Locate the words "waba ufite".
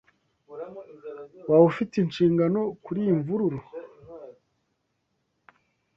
1.49-1.93